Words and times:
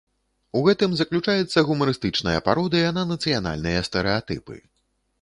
У 0.59 0.63
гэтым 0.67 0.95
заключаецца 1.01 1.65
гумарыстычная 1.69 2.35
пародыя 2.49 2.97
на 2.99 3.07
нацыянальныя 3.13 3.89
стэрэатыпы. 3.93 4.63